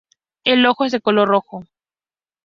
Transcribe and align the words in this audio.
El 0.43 0.65
ojo 0.65 0.85
es 0.85 0.93
de 0.93 0.99
color 0.99 1.27
rojo. 1.27 1.63